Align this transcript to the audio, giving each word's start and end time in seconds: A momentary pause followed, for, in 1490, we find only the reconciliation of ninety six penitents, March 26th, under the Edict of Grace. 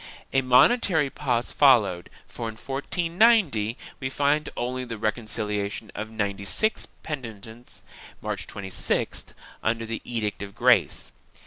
A 0.33 0.41
momentary 0.41 1.11
pause 1.11 1.51
followed, 1.51 2.09
for, 2.25 2.49
in 2.49 2.55
1490, 2.55 3.77
we 3.99 4.09
find 4.09 4.49
only 4.57 4.83
the 4.83 4.97
reconciliation 4.97 5.91
of 5.93 6.09
ninety 6.09 6.43
six 6.43 6.87
penitents, 6.87 7.83
March 8.19 8.47
26th, 8.47 9.35
under 9.61 9.85
the 9.85 10.01
Edict 10.03 10.41
of 10.41 10.55
Grace. 10.55 11.11